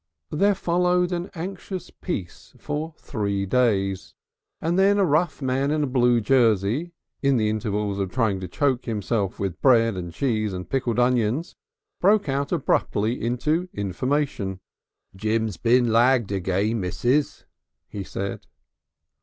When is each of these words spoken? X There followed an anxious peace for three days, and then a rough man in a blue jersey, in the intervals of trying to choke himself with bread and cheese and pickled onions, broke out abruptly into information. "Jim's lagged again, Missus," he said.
X 0.31 0.39
There 0.39 0.55
followed 0.55 1.11
an 1.11 1.29
anxious 1.35 1.91
peace 1.91 2.55
for 2.57 2.95
three 2.97 3.45
days, 3.45 4.15
and 4.59 4.79
then 4.79 4.97
a 4.97 5.05
rough 5.05 5.43
man 5.43 5.69
in 5.69 5.83
a 5.83 5.85
blue 5.85 6.19
jersey, 6.21 6.93
in 7.21 7.37
the 7.37 7.49
intervals 7.49 7.99
of 7.99 8.09
trying 8.09 8.39
to 8.39 8.47
choke 8.47 8.85
himself 8.85 9.37
with 9.39 9.61
bread 9.61 9.95
and 9.95 10.11
cheese 10.11 10.53
and 10.53 10.67
pickled 10.67 10.97
onions, 10.97 11.55
broke 11.99 12.27
out 12.27 12.51
abruptly 12.51 13.21
into 13.23 13.69
information. 13.75 14.59
"Jim's 15.15 15.59
lagged 15.63 16.31
again, 16.31 16.79
Missus," 16.79 17.45
he 17.87 18.03
said. 18.03 18.47